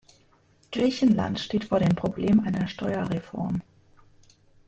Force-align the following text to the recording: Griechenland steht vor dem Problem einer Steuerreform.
Griechenland 0.71 1.39
steht 1.39 1.65
vor 1.65 1.77
dem 1.77 1.95
Problem 1.95 2.39
einer 2.39 2.67
Steuerreform. 2.67 3.61